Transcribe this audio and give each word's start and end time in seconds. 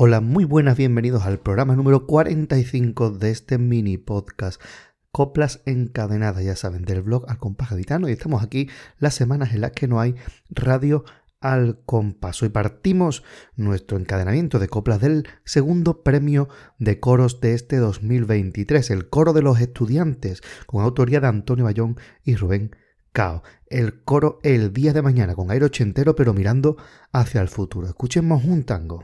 Hola, 0.00 0.20
muy 0.20 0.44
buenas, 0.44 0.76
bienvenidos 0.76 1.24
al 1.24 1.40
programa 1.40 1.74
número 1.74 2.06
45 2.06 3.10
de 3.10 3.32
este 3.32 3.58
mini 3.58 3.98
podcast. 3.98 4.62
Coplas 5.10 5.60
encadenadas, 5.66 6.44
ya 6.44 6.54
saben, 6.54 6.84
del 6.84 7.02
blog 7.02 7.28
al 7.28 7.38
compás 7.38 7.70
gaditano 7.70 8.08
y 8.08 8.12
estamos 8.12 8.44
aquí 8.44 8.70
las 9.00 9.14
semanas 9.16 9.54
en 9.54 9.62
las 9.62 9.72
que 9.72 9.88
no 9.88 9.98
hay 9.98 10.14
radio 10.50 11.04
al 11.40 11.80
compás. 11.84 12.40
Hoy 12.44 12.50
partimos 12.50 13.24
nuestro 13.56 13.98
encadenamiento 13.98 14.60
de 14.60 14.68
coplas 14.68 15.00
del 15.00 15.26
segundo 15.44 16.04
premio 16.04 16.48
de 16.78 17.00
coros 17.00 17.40
de 17.40 17.54
este 17.54 17.78
2023, 17.78 18.90
el 18.90 19.08
coro 19.08 19.32
de 19.32 19.42
los 19.42 19.60
estudiantes, 19.60 20.42
con 20.66 20.84
autoría 20.84 21.18
de 21.18 21.26
Antonio 21.26 21.64
Bayón 21.64 21.96
y 22.22 22.36
Rubén 22.36 22.70
Cao. 23.10 23.42
El 23.66 24.04
coro 24.04 24.38
el 24.44 24.72
día 24.72 24.92
de 24.92 25.02
mañana, 25.02 25.34
con 25.34 25.50
aire 25.50 25.64
ochentero 25.64 26.14
pero 26.14 26.34
mirando 26.34 26.76
hacia 27.10 27.40
el 27.40 27.48
futuro. 27.48 27.88
Escuchemos 27.88 28.44
un 28.44 28.62
tango. 28.62 29.02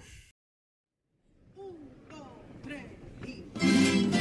Thank 3.56 4.04
you. 4.06 4.13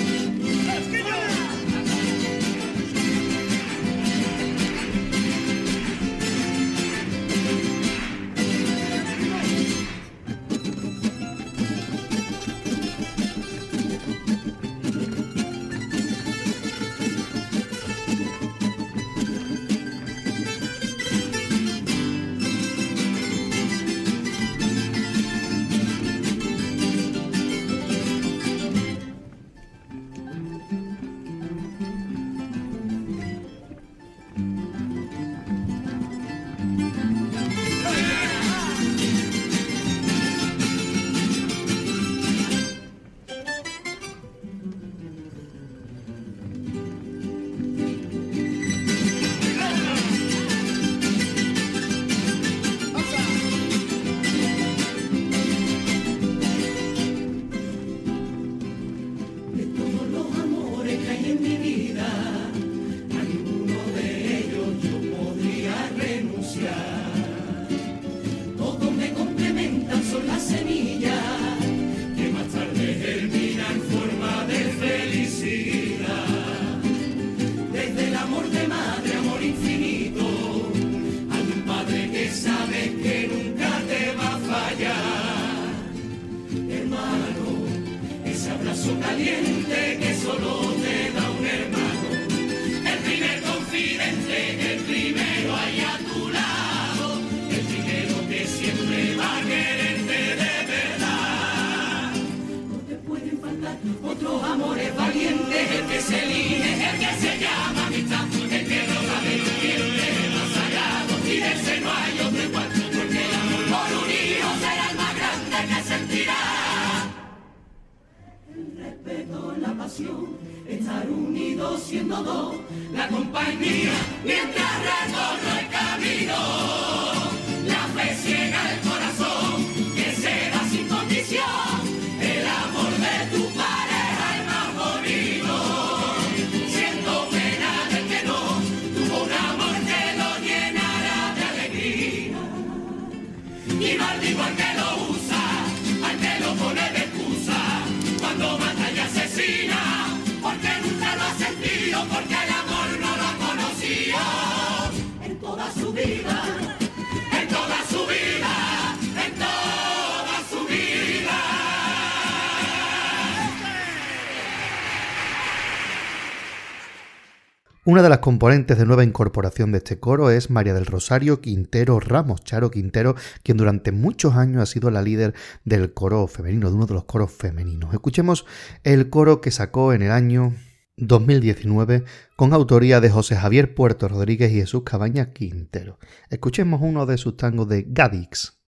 Una 167.85 168.01
de 168.01 168.07
las 168.07 168.19
componentes 168.19 168.77
de 168.77 168.85
nueva 168.85 169.03
incorporación 169.03 169.73
de 169.73 169.79
este 169.79 169.99
coro 169.99 170.29
es 170.29 170.49
María 170.49 170.73
del 170.73 170.85
Rosario 170.85 171.41
Quintero 171.41 171.99
Ramos, 171.99 172.41
Charo 172.45 172.71
Quintero, 172.71 173.15
quien 173.43 173.57
durante 173.57 173.91
muchos 173.91 174.35
años 174.35 174.61
ha 174.61 174.65
sido 174.65 174.89
la 174.89 175.01
líder 175.01 175.33
del 175.65 175.93
coro 175.93 176.25
femenino, 176.27 176.69
de 176.69 176.75
uno 176.77 176.85
de 176.85 176.93
los 176.93 177.03
coros 177.03 177.33
femeninos. 177.33 177.93
Escuchemos 177.93 178.45
el 178.85 179.09
coro 179.09 179.41
que 179.41 179.51
sacó 179.51 179.91
en 179.91 180.01
el 180.01 180.11
año 180.11 180.55
2019 180.95 182.05
con 182.37 182.53
autoría 182.53 183.01
de 183.01 183.09
José 183.09 183.35
Javier 183.35 183.75
Puerto 183.75 184.07
Rodríguez 184.07 184.53
y 184.53 184.61
Jesús 184.61 184.83
Cabaña 184.85 185.33
Quintero. 185.33 185.99
Escuchemos 186.29 186.79
uno 186.81 187.05
de 187.05 187.17
sus 187.17 187.35
tangos 187.35 187.67
de 187.67 187.85
Gadix. 187.85 188.61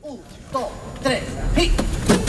Un, 0.00 0.20
dos, 0.50 0.68
tres, 1.02 1.22
según 1.54 2.27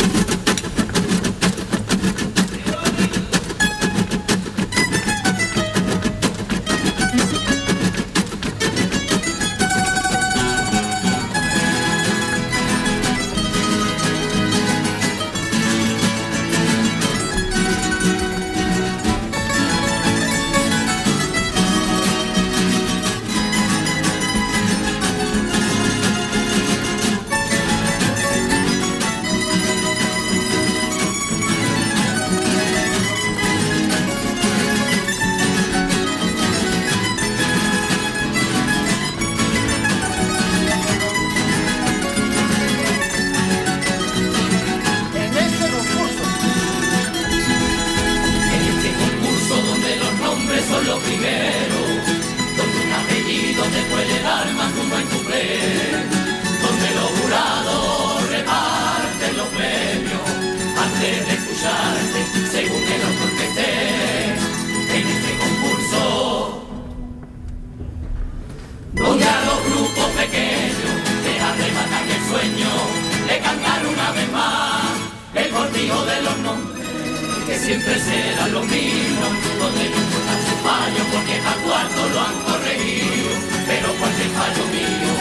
siempre 77.89 78.00
serán 78.00 78.53
los 78.53 78.65
mismos, 78.65 79.30
donde 79.59 79.89
no 79.89 79.97
importa 79.97 80.33
su 80.45 80.56
fallo, 80.65 81.03
porque 81.12 81.36
a 81.39 81.56
cuarto 81.65 82.09
lo 82.13 82.19
han 82.19 82.38
corregido, 82.44 83.30
pero 83.68 83.88
cualquier 83.95 84.30
fallo 84.30 84.63
mío 84.77 85.12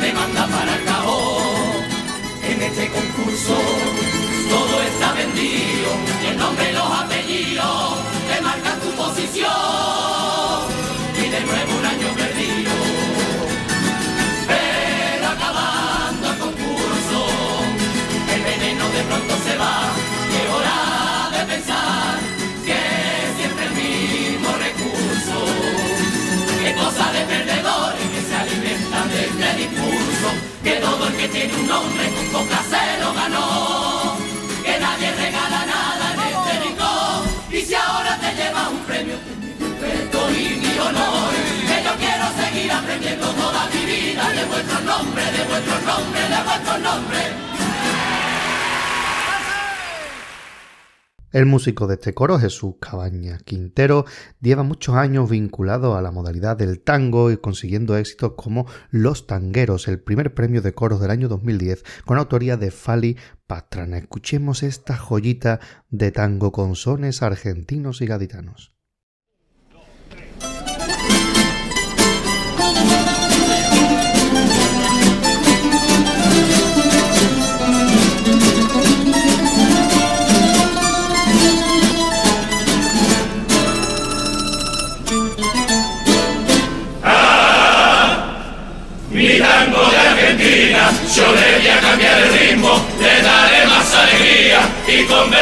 me 0.00 0.12
manda 0.12 0.46
para 0.46 0.76
el 0.76 0.84
cajón. 0.84 1.84
En 2.42 2.62
este 2.62 2.88
concurso 2.88 3.56
todo 4.48 4.82
está 4.82 5.12
vendido, 5.12 5.90
y 6.22 6.26
el 6.26 6.38
nombre 6.38 6.72
los 6.72 6.90
apellidos 7.02 7.98
te 8.28 8.40
marcan 8.42 8.80
tu 8.80 8.90
posición, 8.92 9.52
y 11.14 11.28
de 11.28 11.40
nuevo 11.40 11.78
un 11.78 11.86
año 11.86 12.08
perdido. 12.16 12.72
Pero 14.46 15.28
acabando 15.28 16.30
el 16.32 16.38
concurso, 16.38 17.20
el 18.34 18.42
veneno 18.42 18.84
de 18.88 19.02
pronto 19.04 19.34
se 19.46 19.56
va 19.56 19.78
y 20.30 20.36
es 20.36 20.50
hora 20.50 21.38
de 21.38 21.44
pensar 21.52 21.97
Que 30.68 30.74
todo 30.80 31.06
el 31.08 31.16
que 31.16 31.28
tiene 31.28 31.54
un 31.54 31.66
nombre 31.66 32.04
con 32.12 32.26
coca 32.28 32.62
se 32.68 33.00
lo 33.02 33.14
ganó. 33.14 34.18
Que 34.62 34.78
nadie 34.78 35.12
regala 35.12 35.64
nada 35.64 36.12
en 36.12 36.20
este 36.20 36.60
rincón. 36.62 37.24
Y 37.50 37.62
si 37.62 37.74
ahora 37.74 38.18
te 38.18 38.34
llevas 38.34 38.68
un 38.68 38.80
premio, 38.80 39.16
mi 39.40 39.64
respeto 39.64 40.30
y 40.30 40.60
mi 40.60 40.78
honor. 40.78 41.32
Que 41.68 41.82
yo 41.82 41.92
quiero 41.96 42.26
seguir 42.36 42.70
aprendiendo 42.70 43.28
toda 43.28 43.66
mi 43.72 43.82
vida 43.86 44.28
de 44.28 44.44
vuestro 44.44 44.80
nombre, 44.80 45.24
de 45.32 45.44
vuestro 45.44 45.80
nombre, 45.80 46.20
de 46.20 46.42
vuestro 46.44 46.78
nombre. 46.78 47.47
El 51.38 51.46
músico 51.46 51.86
de 51.86 51.94
este 51.94 52.14
coro, 52.14 52.36
Jesús 52.40 52.74
Cabaña 52.80 53.38
Quintero, 53.38 54.06
lleva 54.40 54.64
muchos 54.64 54.96
años 54.96 55.30
vinculado 55.30 55.96
a 55.96 56.02
la 56.02 56.10
modalidad 56.10 56.56
del 56.56 56.80
tango 56.80 57.30
y 57.30 57.36
consiguiendo 57.36 57.96
éxitos 57.96 58.32
como 58.36 58.66
Los 58.90 59.28
Tangueros, 59.28 59.86
el 59.86 60.00
primer 60.00 60.34
premio 60.34 60.62
de 60.62 60.74
coros 60.74 61.00
del 61.00 61.12
año 61.12 61.28
2010, 61.28 61.84
con 62.04 62.18
autoría 62.18 62.56
de 62.56 62.72
Fali 62.72 63.16
Pastrana. 63.46 63.98
Escuchemos 63.98 64.64
esta 64.64 64.96
joyita 64.96 65.60
de 65.90 66.10
tango 66.10 66.50
con 66.50 66.74
sones 66.74 67.22
argentinos 67.22 68.00
y 68.00 68.06
gaditanos. 68.06 68.77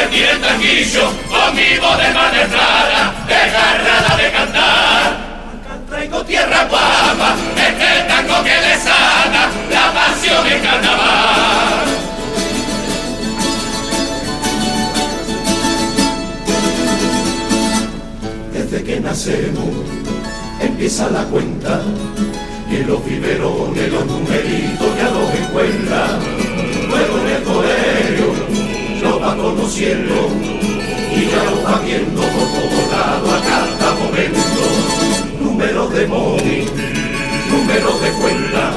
Convertir 0.07 0.29
en 0.29 0.41
tanguillo 0.41 1.13
con 1.29 1.55
mi 1.55 1.79
voz 1.79 1.99
de 1.99 2.05
desgarrada 3.35 4.17
de 4.17 4.33
cantar. 4.33 5.27
Acá 5.65 5.81
traigo 5.89 6.25
tierra 6.25 6.65
guapa, 6.65 7.37
este 7.57 8.09
tango 8.09 8.45
que 8.45 8.51
le 8.51 8.77
sana 8.79 9.51
la 9.71 9.95
pasión 9.95 10.47
en 10.47 10.63
carnaval. 10.63 11.87
Desde 18.53 18.85
que 18.85 19.01
nacemos 19.01 19.75
empieza 20.61 21.11
la 21.11 21.25
cuenta 21.25 21.81
y 22.71 22.77
en 22.77 22.87
los 22.89 23.05
biberones 23.05 23.93
los 23.93 24.07
numeritos 24.07 24.97
ya 24.97 25.11
los 25.11 25.35
encuentra. 25.35 26.46
Va 29.47 29.55
conociendo 29.55 30.15
y 31.15 31.31
ya 31.31 31.45
los 31.45 31.65
va 31.65 31.81
viendo 31.85 32.21
por 32.21 32.31
todos 32.31 32.91
lados 32.91 33.33
a 33.33 33.41
cada 33.47 33.95
momento. 33.95 34.41
Números 35.41 35.93
de 35.93 36.07
móvil, 36.07 36.71
números 37.51 38.01
de 38.01 38.11
cuenta 38.13 38.73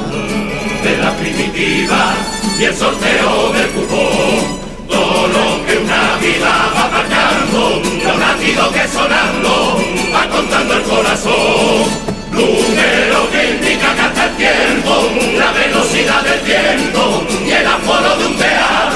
de 0.84 0.96
la 0.98 1.16
primitiva 1.16 2.14
y 2.58 2.64
el 2.64 2.74
sorteo 2.74 3.52
del 3.52 3.68
cupón. 3.70 4.60
Todo 4.88 5.28
lo 5.28 5.66
que 5.66 5.78
una 5.78 6.16
vida 6.16 6.52
va 6.74 6.88
marcando, 6.90 7.82
los 8.04 8.18
latidos 8.18 8.68
que 8.72 8.88
sonando, 8.88 9.78
va 10.14 10.28
contando 10.28 10.74
el 10.74 10.82
corazón. 10.82 12.10
Número 12.32 13.30
que 13.32 13.50
indica 13.50 13.94
que 13.94 14.20
el 14.22 14.36
tiempo, 14.36 15.10
la 15.36 15.52
velocidad 15.52 16.22
del 16.22 16.40
viento 16.40 17.24
y 17.44 17.50
el 17.50 17.66
aforo 17.66 18.16
de 18.18 18.26
un 18.26 18.36
teatro. 18.36 18.89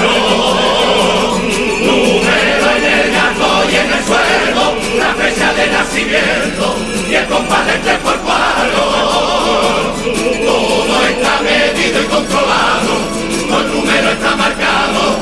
La 4.96 5.14
fecha 5.14 5.52
de 5.54 5.66
nacimiento 5.68 6.76
y 7.08 7.14
el 7.14 7.26
compás 7.26 7.66
del 7.66 7.98
por 7.98 8.18
cuatro. 8.20 8.82
Todo 10.44 11.06
está 11.06 11.40
medido 11.42 12.02
y 12.02 12.06
controlado, 12.06 12.94
con 13.50 13.74
número 13.74 14.10
está 14.10 14.36
marcado 14.36 15.18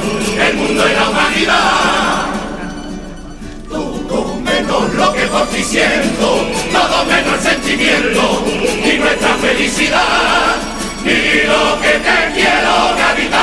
el 0.46 0.54
mundo 0.56 0.84
y 0.88 0.92
la 0.94 1.08
humanidad 1.08 2.32
todo 4.12 4.36
menos 4.36 4.94
lo 4.94 5.12
que 5.12 5.22
por 5.26 5.46
ti 5.48 5.62
siento, 5.62 6.46
todo 6.72 7.04
menos 7.06 7.34
el 7.34 7.40
sentimiento, 7.40 8.44
ni 8.84 8.98
nuestra 8.98 9.34
felicidad, 9.36 10.56
ni 11.04 11.46
lo 11.48 11.80
que 11.80 11.92
te 12.06 12.32
quiero, 12.34 12.74
capitana, 12.98 13.41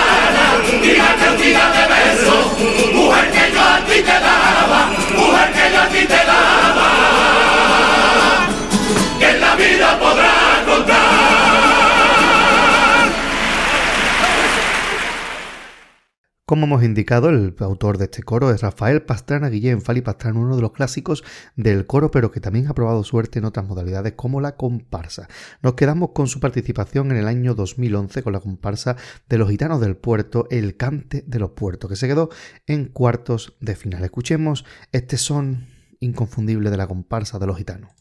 Como 16.59 16.75
hemos 16.75 16.83
indicado, 16.83 17.29
el 17.29 17.55
autor 17.59 17.97
de 17.97 18.03
este 18.03 18.21
coro 18.21 18.51
es 18.51 18.59
Rafael 18.59 19.01
Pastrana 19.01 19.47
Guillén 19.47 19.81
Fali 19.81 20.01
Pastrana, 20.01 20.41
uno 20.41 20.57
de 20.57 20.61
los 20.61 20.73
clásicos 20.73 21.23
del 21.55 21.85
coro, 21.85 22.11
pero 22.11 22.31
que 22.31 22.41
también 22.41 22.67
ha 22.67 22.73
probado 22.73 23.01
suerte 23.05 23.39
en 23.39 23.45
otras 23.45 23.65
modalidades 23.65 24.11
como 24.17 24.41
la 24.41 24.57
comparsa. 24.57 25.29
Nos 25.61 25.75
quedamos 25.75 26.09
con 26.13 26.27
su 26.27 26.41
participación 26.41 27.11
en 27.11 27.17
el 27.17 27.29
año 27.29 27.55
2011 27.55 28.23
con 28.23 28.33
la 28.33 28.41
comparsa 28.41 28.97
de 29.29 29.37
los 29.37 29.49
gitanos 29.49 29.79
del 29.79 29.95
puerto, 29.95 30.47
El 30.51 30.75
Cante 30.75 31.23
de 31.25 31.39
los 31.39 31.51
Puertos, 31.51 31.89
que 31.89 31.95
se 31.95 32.09
quedó 32.09 32.29
en 32.67 32.87
cuartos 32.87 33.55
de 33.61 33.77
final. 33.77 34.03
Escuchemos 34.03 34.65
este 34.91 35.15
son 35.15 35.65
inconfundible 36.01 36.71
de 36.71 36.75
la 36.75 36.87
comparsa 36.87 37.39
de 37.39 37.47
los 37.47 37.57
gitanos. 37.57 37.91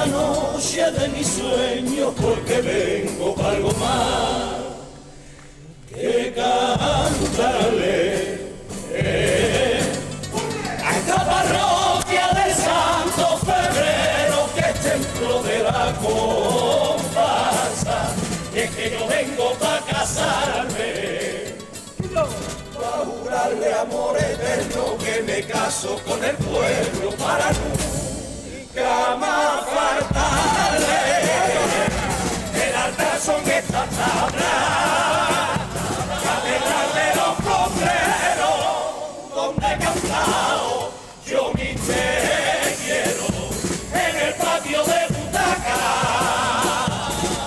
La 0.00 0.06
noche 0.06 0.90
de 0.92 1.08
mis 1.08 1.26
sueños 1.26 2.14
porque 2.18 2.62
vengo 2.62 3.34
para 3.34 3.50
algo 3.50 3.70
más 3.74 4.54
que 5.90 6.32
cantarle. 6.34 8.00
Eh, 8.92 9.80
a 10.82 10.96
esta 10.96 11.16
parroquia 11.16 12.28
de 12.38 12.54
Santo 12.54 13.26
Febrero 13.44 14.48
que 14.54 14.60
es 14.60 14.80
templo 14.80 15.42
de 15.42 15.58
la 15.64 15.94
comparsa 16.02 17.98
es 18.54 18.70
que 18.70 18.90
yo 18.90 19.06
vengo 19.06 19.52
para 19.60 19.80
casarme 19.80 21.54
para 22.74 23.04
jurarle 23.04 23.74
amor 23.74 24.16
eterno 24.16 24.96
que 25.04 25.22
me 25.22 25.42
caso 25.42 26.00
con 26.06 26.24
el 26.24 26.36
pueblo 26.36 27.10
para 27.18 27.50
nunca 27.52 29.16
más 29.16 29.59
son 33.30 33.48
estas 33.48 33.88
tablas, 33.90 34.46
catedral 36.24 36.88
de 36.98 37.06
los 37.18 37.34
floreros, 37.44 38.64
donde 39.34 39.66
he 39.66 39.78
cantado 39.78 40.92
yo 41.26 41.52
mi 41.54 41.70
te 41.86 42.04
en 44.04 44.14
el 44.26 44.34
patio 44.34 44.80
de 44.84 45.00
butaca, 45.14 45.80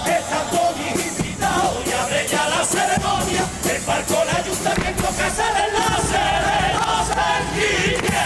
están 0.05 0.45
todos 0.51 0.75
invitados 0.79 1.77
y 1.85 1.91
abre 1.91 2.27
ya 2.27 2.43
la 2.47 2.63
ceremonia, 2.63 3.43
el 3.73 3.81
barco, 3.81 4.15
el 4.23 4.29
ayuntamiento, 4.37 5.07
casa 5.17 5.43
el 5.49 5.55
enlace 5.65 6.23
de 6.47 6.59
los 6.79 7.01
sanguíneos, 7.13 8.23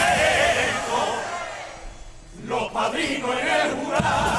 los 2.45 2.65
padrinos 2.71 3.35
en 3.41 3.47
el 3.47 3.71
jurado. 3.77 4.36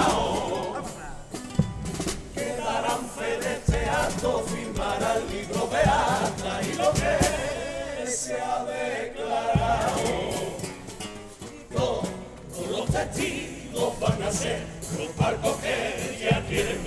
Van 14.08 14.32
ser. 14.32 14.62
Los 14.96 15.14
barcos 15.16 15.56
que 15.58 16.18
ya 16.22 16.42
quieren 16.48 16.78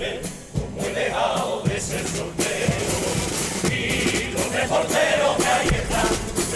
como 0.52 0.86
he 0.86 0.94
de 1.68 1.80
ser 1.80 2.06
soltero. 2.06 3.00
Y 3.70 4.32
los 4.32 4.52
reporteros 4.52 5.36
que 5.36 5.48
ahí 5.48 5.68
están, 5.68 6.08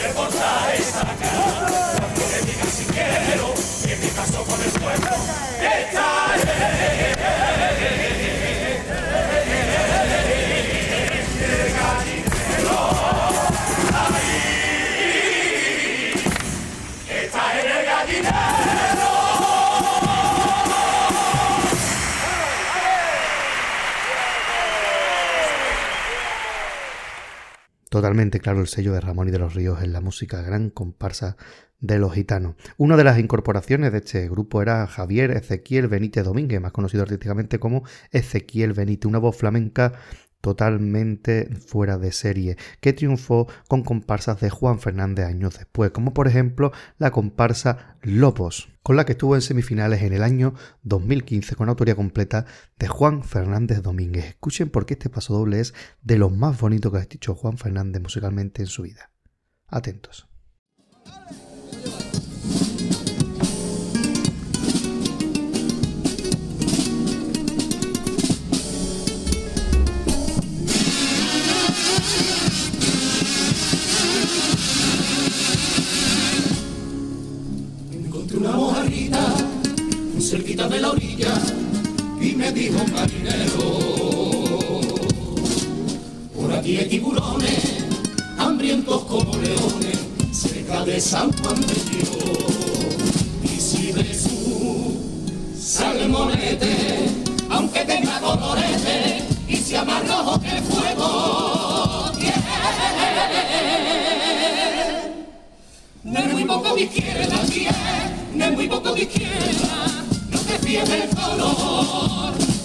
reportajes 0.03 0.87
sacan, 0.87 2.15
que 2.15 2.47
digan 2.47 2.71
si 2.71 2.85
quiero, 2.85 3.55
que 3.85 3.97
mi 3.97 4.09
caso 4.11 4.45
con 4.45 4.61
el 4.63 4.71
pueblo 4.71 5.11
está 5.61 6.46
Totalmente 28.07 28.39
claro 28.39 28.61
el 28.61 28.69
sello 28.69 28.93
de 28.93 29.01
Ramón 29.01 29.27
y 29.27 29.33
de 29.33 29.41
los 29.41 29.55
Ríos 29.55 29.83
en 29.83 29.93
la 29.93 30.01
música 30.01 30.41
gran 30.41 30.71
comparsa 30.71 31.37
de 31.81 31.99
los 31.99 32.15
gitanos. 32.15 32.55
Una 32.77 32.97
de 32.97 33.03
las 33.03 33.19
incorporaciones 33.19 33.91
de 33.91 33.99
este 33.99 34.29
grupo 34.29 34.63
era 34.63 34.87
Javier 34.87 35.33
Ezequiel 35.33 35.89
Benítez 35.89 36.25
Domínguez, 36.25 36.61
más 36.61 36.71
conocido 36.71 37.03
artísticamente 37.03 37.59
como 37.59 37.83
Ezequiel 38.13 38.75
Benítez, 38.75 39.09
una 39.09 39.19
voz 39.19 39.37
flamenca 39.37 39.95
totalmente 40.47 41.49
fuera 41.57 41.99
de 41.99 42.13
serie, 42.13 42.57
que 42.81 42.93
triunfó 42.93 43.49
con 43.67 43.83
comparsas 43.83 44.39
de 44.41 44.49
Juan 44.49 44.79
Fernández 44.79 45.27
años 45.27 45.59
después, 45.59 45.91
como 45.91 46.15
por 46.15 46.29
ejemplo 46.29 46.71
la 46.99 47.11
comparsa 47.11 47.97
Lobos, 48.01 48.69
con 48.85 48.95
la 48.95 49.05
que 49.05 49.13
estuvo 49.13 49.35
en 49.35 49.43
semifinales 49.43 50.03
en 50.03 50.13
el 50.13 50.23
año 50.23 50.55
2015 50.85 51.57
con 51.57 51.69
autoría 51.69 51.97
completa 51.97 52.47
de 52.79 52.87
Juan 52.87 53.25
Fernández 53.25 53.83
Domínguez. 53.83 54.27
Escuchen 54.27 54.71
por 54.71 54.87
qué 54.87 54.95
este 54.95 55.11
paso 55.11 55.35
doble 55.35 55.59
es 55.59 55.75
de 56.03 56.17
lo 56.17 56.31
más 56.31 56.61
bonito 56.61 56.93
que 56.93 56.99
ha 56.99 57.07
dicho 57.07 57.35
Juan 57.35 57.59
Fernández 57.59 58.01
musicalmente 58.01 58.63
en 58.63 58.69
su 58.69 58.83
vida. 58.83 59.11
Atentos. 59.67 60.29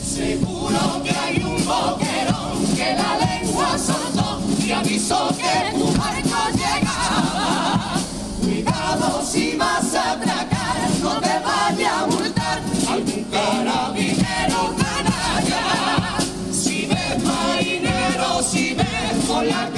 Seguro 0.04 1.04
que 1.04 1.12
hay 1.12 1.44
un 1.44 1.66
boquerón 1.66 2.66
que 2.76 2.96
la 2.96 3.18
lengua 3.26 3.78
soltó 3.78 4.42
y 4.66 4.72
avisó 4.72 5.30
que 5.36 5.78
tu 5.78 5.88
barco 5.98 6.50
llegaba. 6.54 7.96
Cuidado 8.42 9.24
si 9.26 9.56
vas 9.58 9.96
a 9.96 10.12
atracar, 10.12 10.90
no 11.02 11.20
te 11.20 11.40
vaya 11.40 12.00
a 12.02 12.08
multar 12.08 12.62
algún 12.90 13.24
carabinero 13.26 14.76
canalla. 14.78 16.18
Si 16.52 16.86
ves 16.88 17.24
marinero, 17.24 18.44
si 18.44 18.74
ves 18.74 19.26
por 19.28 19.44
la 19.44 19.70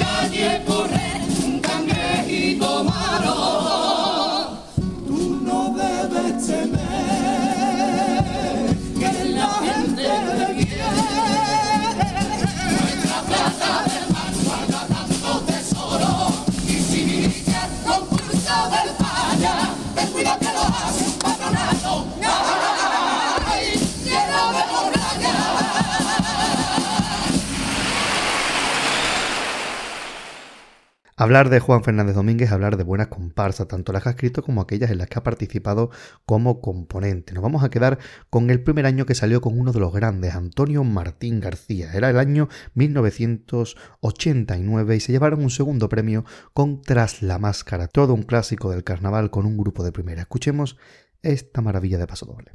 Hablar 31.16 31.48
de 31.48 31.60
Juan 31.60 31.84
Fernández 31.84 32.16
Domínguez 32.16 32.50
hablar 32.50 32.76
de 32.76 32.82
buenas 32.82 33.06
comparsas, 33.06 33.68
tanto 33.68 33.92
las 33.92 34.02
que 34.02 34.08
ha 34.08 34.12
escrito 34.12 34.42
como 34.42 34.60
aquellas 34.60 34.90
en 34.90 34.98
las 34.98 35.06
que 35.06 35.16
ha 35.16 35.22
participado 35.22 35.90
como 36.26 36.60
componente. 36.60 37.34
Nos 37.34 37.42
vamos 37.44 37.62
a 37.62 37.70
quedar 37.70 38.00
con 38.30 38.50
el 38.50 38.64
primer 38.64 38.84
año 38.84 39.06
que 39.06 39.14
salió 39.14 39.40
con 39.40 39.56
uno 39.56 39.70
de 39.70 39.78
los 39.78 39.92
grandes, 39.92 40.34
Antonio 40.34 40.82
Martín 40.82 41.38
García. 41.38 41.92
Era 41.94 42.10
el 42.10 42.18
año 42.18 42.48
1989 42.74 44.96
y 44.96 45.00
se 45.00 45.12
llevaron 45.12 45.40
un 45.40 45.50
segundo 45.50 45.88
premio 45.88 46.24
con 46.52 46.82
Tras 46.82 47.22
la 47.22 47.38
Máscara, 47.38 47.86
todo 47.86 48.12
un 48.12 48.24
clásico 48.24 48.72
del 48.72 48.82
carnaval 48.82 49.30
con 49.30 49.46
un 49.46 49.56
grupo 49.56 49.84
de 49.84 49.92
primera. 49.92 50.22
Escuchemos 50.22 50.78
esta 51.22 51.60
maravilla 51.60 51.98
de 51.98 52.08
paso 52.08 52.26
doble. 52.26 52.50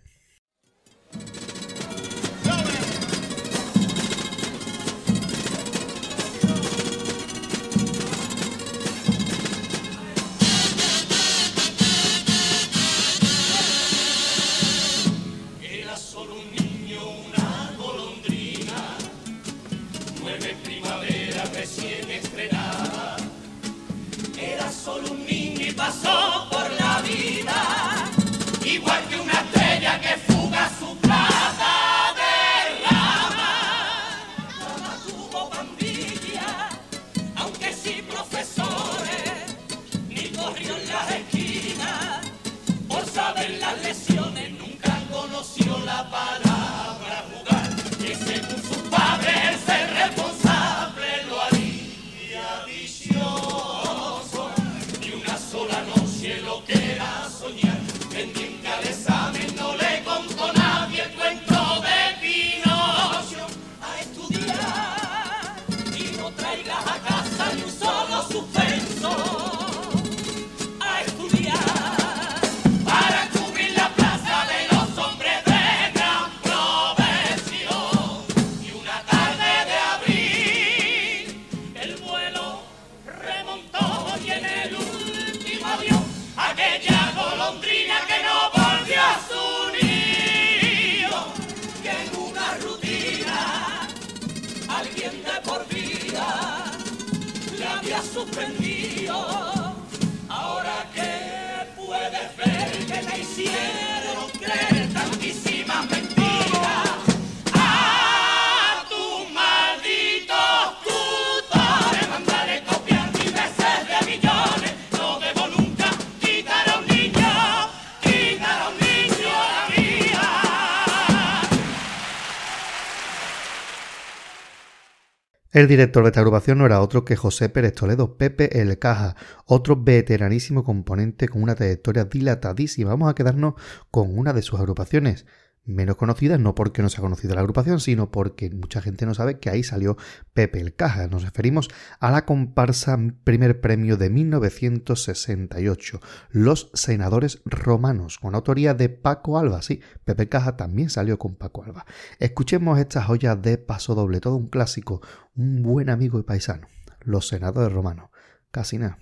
El 125.60 125.68
director 125.68 126.04
de 126.04 126.12
esta 126.12 126.22
agrupación 126.22 126.58
no 126.58 126.66
era 126.66 126.80
otro 126.80 127.04
que 127.04 127.18
José 127.18 127.50
Pérez 127.50 127.75
Toledo, 127.75 128.16
Pepe 128.16 128.62
El 128.62 128.80
Caja, 128.80 129.18
otro 129.46 129.75
veteranísimo 129.75 130.63
componente 130.63 131.28
con 131.28 131.44
una 131.44 131.54
trayectoria 131.54 132.06
dilatadísima. 132.06 132.92
Vamos 132.92 133.10
a 133.10 133.13
quedarnos 133.13 133.56
con 133.92 134.18
una 134.18 134.32
de 134.32 134.42
sus 134.42 134.58
agrupaciones, 134.58 135.25
menos 135.66 135.96
conocidas, 135.98 136.39
no 136.39 136.56
porque 136.56 136.82
no 136.82 136.89
se 136.89 136.98
ha 136.98 137.01
conocido 137.01 137.36
la 137.36 137.42
agrupación, 137.42 137.80
sino 137.80 138.12
porque 138.12 138.50
mucha 138.50 138.82
gente 138.82 139.06
no 139.06 139.13
sabe 139.13 139.39
que 139.39 139.50
ahí 139.50 139.63
salió 139.63 139.98
Pepe 140.34 140.60
el 140.60 140.75
Caja. 140.75 141.08
Nos 141.08 141.24
referimos 141.24 141.70
a 142.00 142.12
la 142.12 142.25
comparsa 142.25 142.98
primer 143.24 143.62
premio 143.62 143.98
de 143.98 144.10
1968, 144.10 146.00
Los 146.32 146.72
Senadores 146.74 147.42
Romanos, 147.46 148.18
con 148.20 148.36
autoría 148.36 148.74
de 148.74 148.89
Paco 148.89 149.38
Alba. 149.38 149.62
Sí, 149.62 149.82
Pepe 150.06 150.24
el 150.24 150.30
Caja 150.30 150.58
también 150.58 150.89
salió 150.89 151.20
con 151.20 151.36
Paco 151.36 151.63
Alba. 151.63 151.86
Escuchemos 152.20 152.80
esta 152.80 153.04
joya 153.04 153.36
de 153.36 153.58
paso 153.58 153.96
doble, 153.96 154.20
todo 154.20 154.36
un 154.36 154.48
clásico, 154.48 155.01
un 155.36 155.62
buen 155.62 155.89
amigo 155.89 156.20
y 156.20 156.24
paisano, 156.24 156.68
Los 157.01 157.28
Senadores 157.28 157.72
Romanos. 157.72 158.10
Casi 158.51 158.78
nada. 158.80 158.98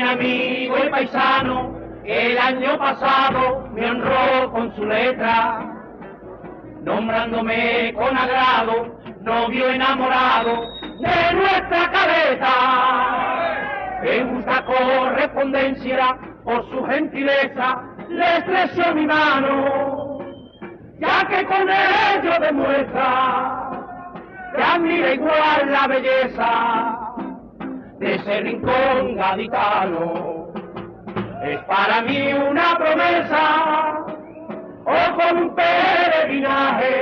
Buen 0.00 0.08
amigo 0.08 0.76
y 0.78 0.88
paisano 0.88 1.78
el 2.04 2.38
año 2.38 2.78
pasado 2.78 3.68
me 3.74 3.90
honró 3.90 4.50
con 4.50 4.74
su 4.74 4.84
letra, 4.84 5.60
nombrándome 6.82 7.92
con 7.94 8.16
agrado, 8.16 8.98
novio 9.20 9.68
enamorado 9.68 10.62
de 11.00 11.34
nuestra 11.34 11.90
cabeza. 11.90 12.48
En 14.02 14.34
justa 14.34 14.64
correspondencia, 14.64 16.16
por 16.44 16.68
su 16.70 16.82
gentileza, 16.84 17.82
le 18.08 18.38
estrecho 18.38 18.94
mi 18.94 19.06
mano, 19.06 20.20
ya 20.98 21.28
que 21.28 21.44
con 21.44 21.68
ello 21.68 22.40
demuestra 22.40 23.70
que 24.56 24.62
admira 24.62 25.14
igual 25.14 25.70
la 25.70 25.86
belleza 25.86 26.99
de 28.00 28.14
ese 28.14 28.40
rincón 28.40 29.14
gaditano. 29.16 30.48
Es 31.42 31.58
para 31.64 32.02
mí 32.02 32.32
una 32.32 32.76
promesa 32.76 34.04
o 34.84 35.16
con 35.16 35.38
un 35.44 35.54
peregrinaje 35.54 36.96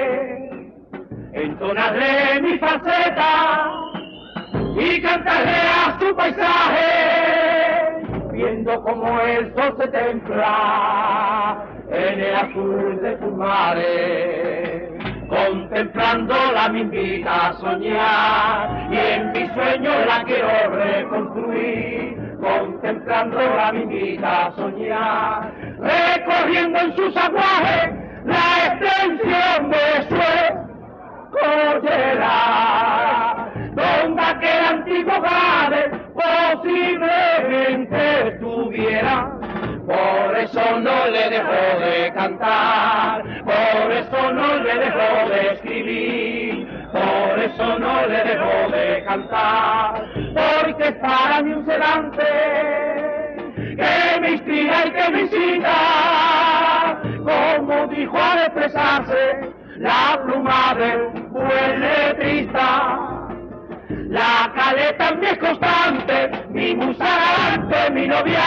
entonarle 1.33 2.41
mi 2.43 2.59
faceta 2.59 3.71
y 4.77 5.01
cantarle 5.01 5.53
a 5.53 5.99
su 6.01 6.15
paisaje 6.17 8.03
viendo 8.33 8.83
como 8.83 9.21
el 9.21 9.55
sol 9.55 9.77
se 9.79 9.89
templa 9.89 11.65
en 11.91 12.21
el 12.21 12.35
azul 12.35 13.01
de 13.01 13.19
sus 13.19 13.33
mares 13.35 14.88
contemplándola 15.29 16.69
me 16.71 16.81
invita 16.81 17.49
a 17.49 17.53
soñar 17.55 18.89
y 18.91 18.97
en 18.97 19.33
mi 19.33 19.47
sueño 19.49 19.91
la 20.07 20.25
quiero 20.25 20.71
reconstruir. 20.71 22.17
Contemplándola 22.41 23.73
me 23.73 23.83
invita 23.83 24.47
a 24.47 24.53
soñar, 24.53 25.53
recorriendo 25.79 26.79
en 26.79 26.97
sus 26.97 27.15
aguajes 27.17 27.91
la 28.25 28.67
extensión 28.67 29.71
de 29.71 30.03
su 30.09 30.23
cordillera, 31.31 32.33
donde 33.75 34.23
aquel 34.23 34.65
antiguo 34.71 35.21
gade 35.21 35.91
posiblemente 36.15 38.29
estuviera 38.29 39.39
por 39.89 40.37
eso 40.37 40.61
no 40.81 41.07
le 41.07 41.31
dejo 41.31 41.81
de 41.81 42.13
cantar, 42.13 43.25
por 43.89 43.97
eso 43.97 44.33
no 44.35 44.57
le 44.59 44.75
dejo 44.75 45.29
de 45.31 45.53
escribir, 45.55 46.69
por 46.93 47.39
eso 47.39 47.79
no 47.79 48.07
le 48.07 48.23
dejo 48.23 48.71
de 48.71 49.03
cantar, 49.05 50.05
porque 50.35 50.89
es 50.89 50.95
para 50.97 51.43
mí 51.43 51.55
un 51.55 51.65
sedante 51.65 52.23
que 53.57 54.21
me 54.21 54.33
inspira 54.33 54.87
y 54.87 54.91
que 54.91 55.11
me 55.11 55.21
incita, 55.23 57.01
como 57.17 57.87
dijo 57.87 58.19
al 58.19 58.41
expresarse 58.41 59.55
la 59.79 60.21
pluma 60.23 60.75
del 60.75 61.09
buen 61.31 61.81
letrista. 61.81 62.99
La 63.89 64.53
caleta 64.55 65.13
mi 65.13 65.27
es 65.29 65.39
constante, 65.39 66.31
mi 66.51 66.75
musarante, 66.75 67.91
mi 67.93 68.07
novia, 68.07 68.45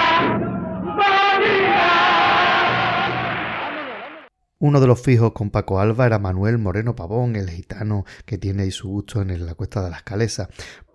uno 4.61 4.79
de 4.79 4.85
los 4.85 5.01
fijos 5.01 5.31
con 5.33 5.49
Paco 5.49 5.79
Alba 5.79 6.05
era 6.05 6.19
Manuel 6.19 6.59
Moreno 6.59 6.95
Pavón, 6.95 7.35
el 7.35 7.49
gitano 7.49 8.05
que 8.25 8.37
tiene 8.37 8.61
ahí 8.61 8.71
su 8.71 8.89
gusto 8.89 9.19
en 9.19 9.45
la 9.45 9.55
cuesta 9.55 9.83
de 9.83 9.89
las 9.89 10.03
Calesas. 10.03 10.49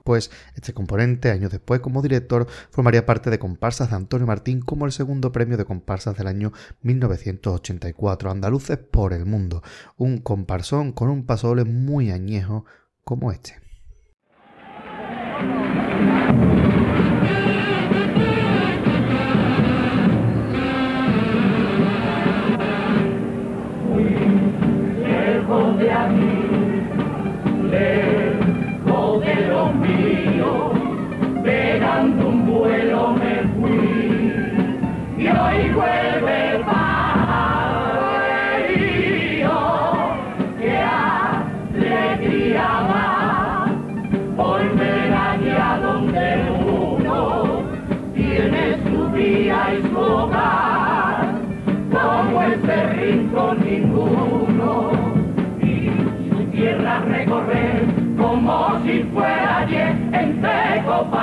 Pues 0.05 0.31
este 0.55 0.73
componente, 0.73 1.33
años 1.33 1.51
después, 1.51 1.81
como 1.81 2.01
director, 2.01 2.47
formaría 2.71 3.05
parte 3.05 3.29
de 3.29 3.41
comparsas 3.41 3.91
de 3.91 3.97
Antonio 3.97 4.25
Martín 4.25 4.61
como 4.61 4.87
el 4.87 4.93
segundo 4.93 5.33
premio 5.33 5.57
de 5.57 5.65
comparsas 5.65 6.17
del 6.17 6.29
año 6.29 6.53
1984, 6.83 8.31
Andaluces 8.31 8.79
por 8.79 9.13
el 9.13 9.27
Mundo. 9.27 9.65
Un 9.97 10.19
comparsón 10.19 10.93
con 10.93 11.11
un 11.11 11.27
pasoble 11.27 11.65
muy 11.65 12.13
añejo 12.13 12.67
como 13.03 13.33
este. 13.33 13.57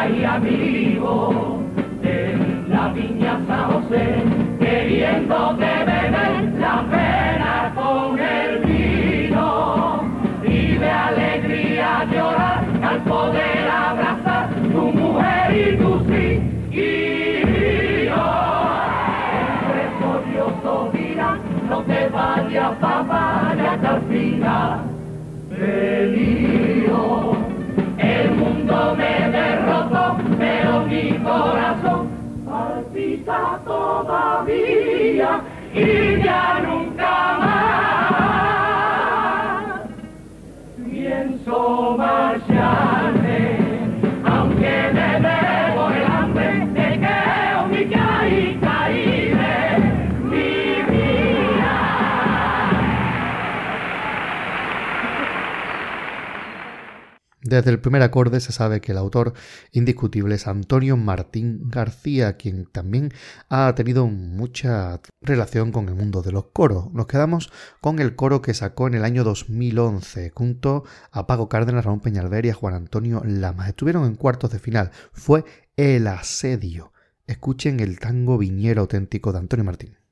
Y 0.09 0.23
amigo 0.25 1.61
de 2.01 2.37
la 2.67 2.89
viña 2.89 3.39
San 3.47 3.71
José, 3.71 4.15
queriendo 4.59 5.55
que 5.57 5.85
beber 5.85 6.53
la 6.59 6.85
pena 6.91 7.71
con 7.75 8.19
el 8.19 8.59
vino 8.65 10.03
y 10.43 10.77
de 10.77 10.89
alegría 10.89 12.05
llorar 12.11 12.65
al 12.83 12.99
poder 13.03 13.69
abrazar 13.69 14.49
tu 14.73 14.81
mujer 14.91 15.55
y 15.55 15.77
tu 15.77 15.99
sí 16.09 16.41
y 16.71 18.05
yo. 18.07 18.25
Precioso 19.71 20.91
dirán, 20.93 21.39
no 21.69 21.81
te 21.83 22.09
vayas 22.09 22.71
papá, 22.79 23.55
ya. 24.41 24.92
Feliz, 25.57 26.89
el 27.99 28.31
mundo 28.31 28.95
me 28.97 29.13
mi 30.89 31.11
corazón 31.19 32.07
palpita 32.45 33.59
todavía 33.65 35.41
y 35.73 36.23
ya 36.23 36.59
nunca 36.61 36.82
Desde 57.53 57.69
el 57.69 57.79
primer 57.79 58.01
acorde 58.01 58.39
se 58.39 58.51
sabe 58.51 58.81
que 58.81 58.93
el 58.93 58.97
autor 58.97 59.33
indiscutible 59.71 60.33
es 60.33 60.47
Antonio 60.47 60.97
Martín 60.97 61.69
García, 61.69 62.35
quien 62.35 62.65
también 62.65 63.13
ha 63.47 63.75
tenido 63.75 64.07
mucha 64.07 64.99
relación 65.21 65.71
con 65.71 65.87
el 65.87 65.93
mundo 65.93 66.23
de 66.23 66.31
los 66.31 66.45
coros. 66.45 66.91
Nos 66.93 67.05
quedamos 67.05 67.51
con 67.79 67.99
el 67.99 68.15
coro 68.15 68.41
que 68.41 68.55
sacó 68.55 68.87
en 68.87 68.95
el 68.95 69.05
año 69.05 69.23
2011, 69.23 70.31
junto 70.33 70.83
a 71.11 71.27
Pago 71.27 71.47
Cárdenas, 71.47 71.85
Ramón 71.85 71.99
Peñalver 71.99 72.43
y 72.47 72.49
a 72.49 72.55
Juan 72.55 72.73
Antonio 72.73 73.21
Lamas. 73.23 73.69
Estuvieron 73.69 74.05
en 74.05 74.15
cuartos 74.15 74.49
de 74.49 74.57
final. 74.57 74.89
Fue 75.11 75.45
El 75.77 76.07
Asedio. 76.07 76.91
Escuchen 77.27 77.81
el 77.81 77.99
tango 77.99 78.39
viñero 78.39 78.81
auténtico 78.81 79.31
de 79.31 79.37
Antonio 79.37 79.63
Martín. 79.63 80.02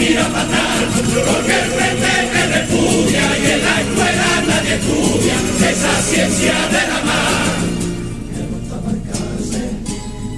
Mira 0.00 0.24
fatal, 0.24 0.80
porque 1.28 1.52
el 1.52 1.70
frente 1.76 2.12
te 2.32 2.42
refugia 2.46 3.20
y 3.36 3.50
en 3.52 3.60
la 3.62 3.80
escuela 3.82 4.28
nadie 4.48 4.74
estudia 4.76 5.34
esa 5.70 5.92
ciencia 6.00 6.54
de 6.72 6.82
la 6.88 7.00
mar. 7.04 7.60
Ya 8.32 8.44
no 8.48 8.56
está 8.62 8.76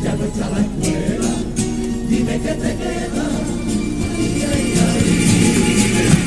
ya 0.03 0.13
no 0.17 0.25
está 0.25 0.51
la 0.51 0.61
escuela, 0.67 1.33
dime 2.09 2.41
qué 2.43 2.53
te 2.63 2.71
queda. 2.83 3.27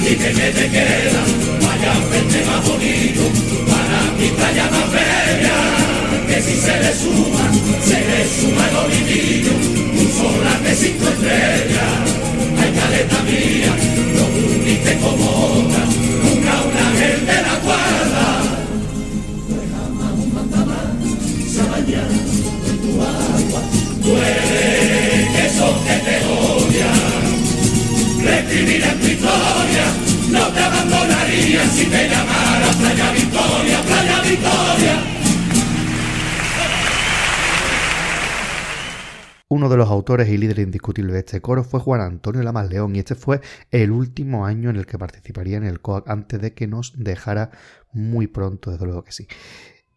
Y 0.01 0.15
que 0.15 0.31
qué 0.31 0.49
te 0.57 0.69
queda, 0.69 1.21
vaya 1.59 1.93
frente 2.09 2.45
más 2.45 2.61
bonito, 2.65 3.23
para 3.67 3.99
mi 4.17 4.29
playa 4.29 4.69
más 4.71 4.87
bella, 4.93 5.57
que 6.29 6.41
si 6.41 6.55
se 6.55 6.79
le 6.79 6.91
suma, 6.95 7.51
se 7.83 7.99
le 7.99 8.19
suma 8.39 8.65
lo 8.71 8.87
vivido, 8.87 9.51
un 9.51 10.09
solar 10.13 10.61
de 10.63 10.73
cinco 10.73 11.09
estrellas. 11.09 12.14
Caleta 12.75 13.19
mía, 13.23 13.73
no 14.15 14.23
uniste 14.55 14.97
como 14.99 15.25
otra, 15.25 15.83
nunca 16.23 16.53
un 16.67 16.75
ángel 16.87 17.25
de 17.25 17.37
la 17.45 17.55
guarda. 17.63 18.27
No 19.47 19.55
es 19.63 19.69
jamás 19.71 20.13
un 20.23 20.33
mandamás, 20.33 20.93
se 21.51 21.61
ha 21.61 21.65
bañado 21.65 22.13
en 22.69 22.77
tu 22.83 22.91
agua, 23.01 23.61
tú 24.03 24.09
eres 24.17 25.27
eso 25.47 25.67
que 25.85 25.95
te 26.05 26.15
odia. 26.25 26.91
Reescribiré 28.23 28.89
tu 29.01 29.07
historia, 29.07 29.85
no 30.29 30.43
te 30.47 30.59
abandonaría 30.59 31.61
si 31.75 31.85
te 31.85 32.09
llamara 32.09 32.67
Playa 32.79 33.11
Victoria. 33.11 33.74
Uno 39.65 39.71
de 39.71 39.77
los 39.77 39.89
autores 39.89 40.29
y 40.29 40.37
líderes 40.37 40.63
indiscutibles 40.63 41.13
de 41.13 41.19
este 41.21 41.41
coro 41.41 41.63
fue 41.63 41.79
Juan 41.79 41.99
Antonio 41.99 42.43
Lamas 42.43 42.69
León 42.69 42.95
y 42.95 42.99
este 42.99 43.15
fue 43.15 43.41
el 43.71 43.89
último 43.89 44.45
año 44.45 44.69
en 44.69 44.75
el 44.75 44.85
que 44.85 44.99
participaría 44.99 45.57
en 45.57 45.63
el 45.63 45.81
COAC 45.81 46.07
antes 46.07 46.39
de 46.39 46.53
que 46.53 46.67
nos 46.67 46.93
dejara 46.95 47.49
muy 47.91 48.27
pronto, 48.27 48.69
desde 48.69 48.85
luego 48.85 49.03
que 49.03 49.11
sí. 49.11 49.27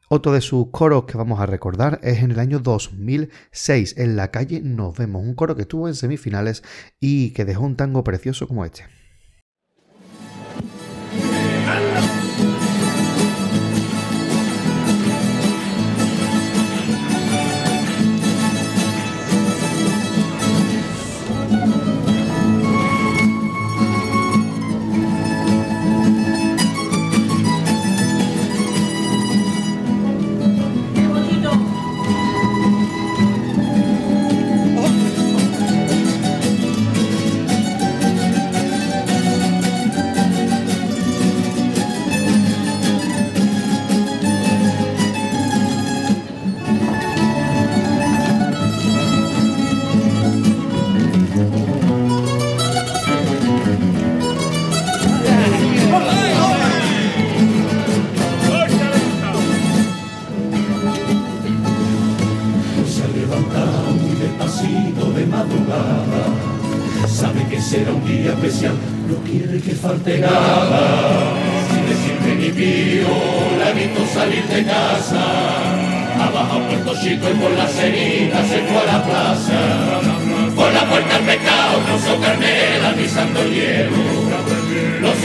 Otro 0.09 0.33
de 0.33 0.41
sus 0.41 0.71
coros 0.71 1.05
que 1.05 1.19
vamos 1.19 1.39
a 1.39 1.45
recordar 1.45 2.01
es 2.03 2.23
en 2.23 2.31
el 2.31 2.39
año 2.39 2.61
2006, 2.61 3.99
en 3.99 4.17
la 4.17 4.31
calle 4.31 4.63
Nos 4.63 4.97
Vemos, 4.97 5.23
un 5.23 5.35
coro 5.35 5.55
que 5.55 5.63
estuvo 5.63 5.87
en 5.87 5.95
semifinales 5.95 6.65
y 6.99 7.33
que 7.33 7.45
dejó 7.45 7.67
un 7.67 7.77
tango 7.77 8.03
precioso 8.03 8.49
como 8.49 8.65
este. 8.65 8.85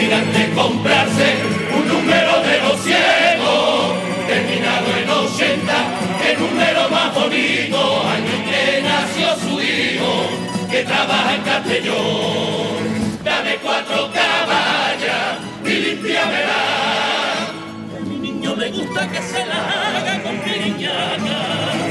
Irán 0.03 0.31
de 0.33 0.49
comprarse 0.53 1.35
un 1.77 1.87
número 1.87 2.41
de 2.43 2.59
los 2.61 2.79
ciegos, 2.81 3.93
terminado 4.27 4.87
en 4.97 5.09
80, 5.09 5.73
el 6.29 6.39
número 6.39 6.89
más 6.89 7.13
bonito, 7.13 8.07
año 8.07 8.35
que 8.49 8.81
nació 8.81 9.35
su 9.37 9.61
hijo, 9.61 10.11
que 10.69 10.83
trabaja 10.83 11.35
en 11.35 11.41
Castellón. 11.41 13.23
Dame 13.23 13.55
cuatro 13.61 14.09
caballas 14.11 15.39
y 15.65 15.69
limpiamela. 15.69 16.63
A 17.95 17.99
mi 18.05 18.17
niño 18.17 18.55
me 18.55 18.69
gusta 18.69 19.09
que 19.09 19.21
se 19.21 19.45
la 19.45 19.97
haga 19.97 20.23
con 20.23 20.37
piñaca. 20.39 21.82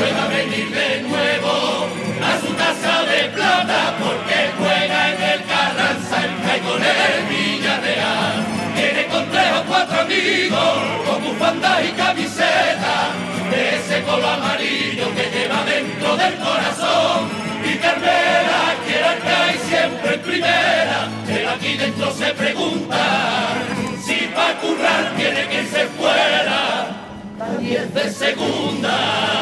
Pueda 0.00 0.28
venir 0.28 0.70
de 0.70 1.02
nuevo 1.02 1.86
a 2.24 2.40
su 2.40 2.56
casa 2.56 3.02
de 3.04 3.28
plata 3.36 3.94
porque 4.00 4.50
juega 4.56 5.12
en 5.12 5.22
el 5.22 5.44
Carranza, 5.44 6.24
el 6.24 6.40
CAI 6.40 6.60
con 6.60 6.82
el 6.82 7.26
Villarreal. 7.28 8.36
Tiene 8.76 9.06
con 9.08 9.28
tres 9.28 9.52
o 9.60 9.64
cuatro 9.68 10.00
amigos 10.00 10.74
con 11.04 11.22
bufandas 11.22 11.84
y 11.84 11.92
camiseta 11.92 13.10
de 13.50 13.76
ese 13.76 14.02
color 14.04 14.24
amarillo 14.24 15.14
que 15.14 15.38
lleva 15.38 15.64
dentro 15.64 16.16
del 16.16 16.34
corazón. 16.36 17.28
Y 17.62 17.76
Carmela 17.76 18.62
quiere 18.86 19.06
el 19.06 19.20
CAI 19.20 19.58
siempre 19.68 20.14
en 20.14 20.20
primera, 20.22 21.08
pero 21.26 21.50
aquí 21.50 21.76
dentro 21.76 22.10
se 22.14 22.32
pregunta 22.32 23.04
si 24.02 24.14
pa' 24.34 24.54
currar 24.62 25.12
tiene 25.18 25.46
que 25.46 25.56
irse 25.60 25.86
fuera. 25.98 26.86
10 27.58 27.94
de 27.94 28.10
segunda. 28.10 29.39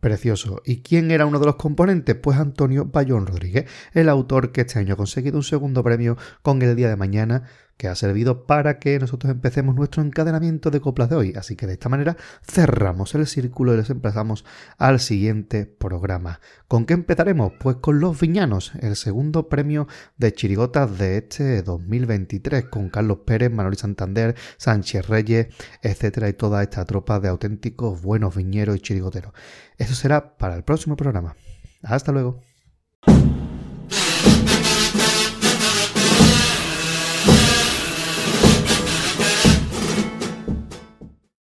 Precioso. 0.00 0.62
¿Y 0.64 0.80
quién 0.80 1.10
era 1.10 1.26
uno 1.26 1.38
de 1.38 1.46
los 1.46 1.56
componentes? 1.56 2.16
Pues 2.16 2.38
Antonio 2.38 2.86
Bayón 2.86 3.26
Rodríguez, 3.26 3.66
el 3.92 4.08
autor 4.08 4.50
que 4.50 4.62
este 4.62 4.78
año 4.78 4.94
ha 4.94 4.96
conseguido 4.96 5.36
un 5.36 5.42
segundo 5.42 5.84
premio 5.84 6.16
con 6.40 6.62
el 6.62 6.74
día 6.74 6.88
de 6.88 6.96
mañana, 6.96 7.44
que 7.80 7.88
ha 7.88 7.94
servido 7.94 8.44
para 8.44 8.78
que 8.78 8.98
nosotros 8.98 9.32
empecemos 9.32 9.74
nuestro 9.74 10.02
encadenamiento 10.02 10.70
de 10.70 10.82
coplas 10.82 11.08
de 11.08 11.16
hoy. 11.16 11.32
Así 11.34 11.56
que 11.56 11.66
de 11.66 11.72
esta 11.72 11.88
manera 11.88 12.14
cerramos 12.42 13.14
el 13.14 13.26
círculo 13.26 13.72
y 13.72 13.78
les 13.78 13.88
emplazamos 13.88 14.44
al 14.76 15.00
siguiente 15.00 15.64
programa. 15.64 16.40
¿Con 16.68 16.84
qué 16.84 16.92
empezaremos? 16.92 17.54
Pues 17.58 17.76
con 17.76 17.98
Los 17.98 18.20
Viñanos, 18.20 18.72
el 18.82 18.96
segundo 18.96 19.48
premio 19.48 19.88
de 20.18 20.34
chirigotas 20.34 20.98
de 20.98 21.16
este 21.16 21.62
2023, 21.62 22.66
con 22.66 22.90
Carlos 22.90 23.20
Pérez, 23.24 23.50
Manuel 23.50 23.78
Santander, 23.78 24.34
Sánchez 24.58 25.08
Reyes, 25.08 25.46
etcétera, 25.80 26.28
y 26.28 26.34
toda 26.34 26.62
esta 26.62 26.84
tropa 26.84 27.18
de 27.18 27.28
auténticos 27.28 28.02
buenos 28.02 28.36
viñeros 28.36 28.76
y 28.76 28.80
chirigoteros. 28.80 29.32
Eso 29.78 29.94
será 29.94 30.36
para 30.36 30.54
el 30.54 30.64
próximo 30.64 30.96
programa. 30.96 31.34
Hasta 31.82 32.12
luego. 32.12 32.42